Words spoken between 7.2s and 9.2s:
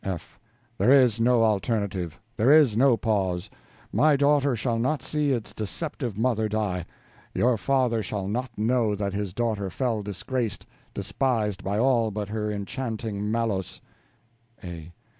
your father shall not know that